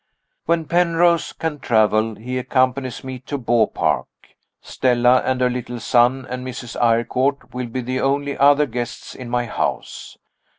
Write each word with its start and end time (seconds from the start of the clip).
When 0.47 0.65
Penrose 0.65 1.31
can 1.31 1.59
travel, 1.59 2.15
he 2.15 2.39
accompanies 2.39 3.03
me 3.03 3.19
to 3.27 3.37
Beaupark. 3.37 4.07
Stella 4.59 5.21
and 5.23 5.39
her 5.41 5.47
little 5.51 5.79
son 5.79 6.25
and 6.27 6.43
Mrs. 6.43 6.75
Eyrecourt 6.81 7.53
will 7.53 7.67
be 7.67 7.81
the 7.81 7.99
only 8.01 8.35
other 8.35 8.65
guests 8.65 9.13
in 9.13 9.29
my 9.29 9.45
house. 9.45 10.17